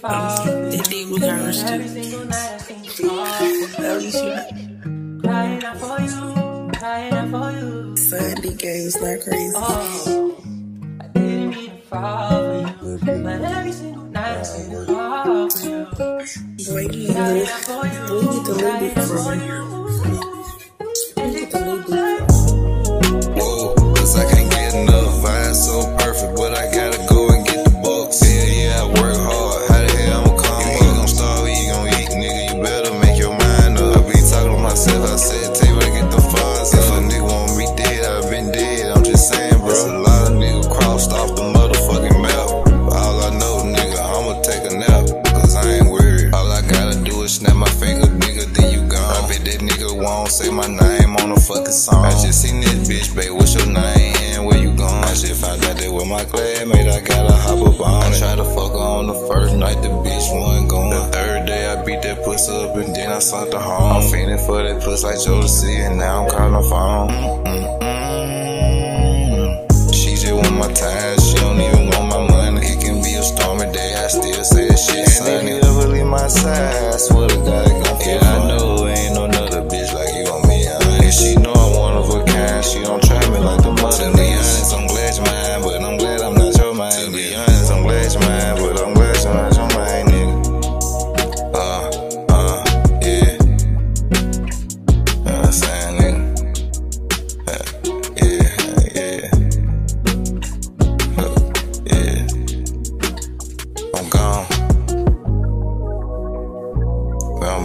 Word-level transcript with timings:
You. 0.00 0.06
Sunday 7.96 8.54
games 8.54 8.96
not 9.02 9.20
crazy. 9.22 9.56
I 9.56 9.58
didn't 11.14 11.50
mean 11.50 11.70
to 11.70 11.76
fall 11.90 12.64
for 12.78 12.86
you, 12.86 12.98
but 13.22 13.40
every 13.42 13.72
single 13.72 14.04
night 14.04 14.38
I 14.38 14.42
say 14.44 14.70
to 14.70 14.86
fall 14.86 15.50
for 15.50 15.68
you. 15.68 15.86
You 16.58 16.74
here. 19.40 19.77
Just 39.08 39.32
saying, 39.32 39.58
bro. 39.64 39.72
A 39.72 40.04
lot 40.04 40.28
of 40.28 40.36
niggas 40.36 40.68
crossed 40.68 41.12
off 41.12 41.34
the 41.34 41.42
motherfucking 41.42 42.20
map. 42.20 42.48
All 42.92 43.16
I 43.24 43.30
know, 43.40 43.64
nigga, 43.64 43.98
I'ma 44.04 44.40
take 44.42 44.64
a 44.70 44.74
nap. 44.76 45.24
Cause 45.32 45.56
I 45.56 45.80
ain't 45.80 45.88
worried. 45.88 46.34
All 46.34 46.50
I 46.52 46.60
gotta 46.68 47.00
do 47.02 47.22
is 47.22 47.36
snap 47.36 47.56
my 47.56 47.70
finger, 47.80 48.06
nigga, 48.06 48.44
then 48.52 48.72
you 48.72 48.80
gone. 48.88 49.24
I 49.24 49.28
bet 49.28 49.44
that 49.48 49.60
nigga 49.64 49.96
won't 49.96 50.28
say 50.28 50.50
my 50.50 50.66
name 50.66 51.16
on 51.16 51.32
a 51.32 51.40
fucking 51.40 51.72
song. 51.72 52.04
I 52.04 52.10
just 52.10 52.42
seen 52.42 52.60
this 52.60 52.88
bitch, 52.88 53.16
babe, 53.16 53.32
what's 53.32 53.54
your 53.54 53.66
name 53.66 54.16
and 54.36 54.46
where 54.46 54.58
you 54.58 54.76
gone? 54.76 55.04
I 55.04 55.14
just 55.14 55.40
found 55.40 55.64
out 55.64 55.76
that 55.76 55.90
with 55.90 56.06
my 56.06 56.24
classmate, 56.24 56.88
I 56.88 57.00
gotta 57.00 57.32
hop 57.32 57.60
up 57.64 57.80
on 57.80 58.12
I 58.12 58.18
tried 58.18 58.36
to 58.36 58.44
fuck 58.44 58.72
her 58.72 58.88
on 59.00 59.06
the 59.06 59.14
first 59.28 59.54
night, 59.56 59.80
the 59.80 59.88
bitch 59.88 60.26
wasn't 60.36 60.68
going. 60.68 60.90
The 60.90 61.04
third 61.12 61.46
day, 61.46 61.66
I 61.66 61.82
beat 61.82 62.02
that 62.02 62.24
pussy 62.24 62.52
up 62.52 62.76
and 62.76 62.94
then 62.94 63.10
I 63.10 63.20
sunk 63.20 63.52
her 63.52 63.58
home. 63.58 64.02
I'm 64.02 64.10
feeling 64.10 64.38
for 64.44 64.62
that 64.62 64.82
pussy 64.82 65.06
like 65.06 65.16
Joe 65.24 65.40
Jodeci 65.40 65.86
and 65.86 65.98
now 65.98 66.24
I'm 66.24 66.30
calling 66.30 66.68
phone. 66.68 67.08
Mm-mm-mm. 67.08 68.57
Still 74.22 74.44
say 74.44 74.68
shit 74.68 75.08
sunny. 75.08 75.38
And 75.38 75.48
if 75.48 75.64
you 75.64 75.70
ever 75.70 75.88
leave 75.88 76.06
my 76.06 76.26
side, 76.28 76.94
I 76.94 76.96
swear 76.96 77.28
to 77.28 77.36
God, 77.36 77.67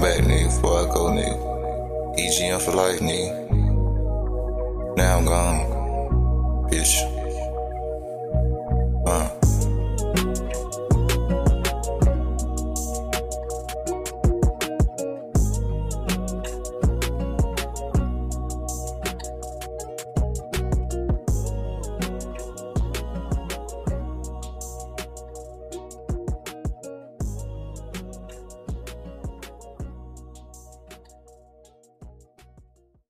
Back, 0.00 0.24
nigga, 0.24 0.46
before 0.46 0.78
I 0.78 0.84
go, 0.94 1.10
nigga. 1.10 1.36
EGM 2.18 2.60
for 2.62 2.72
life, 2.72 3.00
nigga. 3.00 4.96
Now 4.96 5.18
I'm 5.18 5.24
gone. 5.26 5.79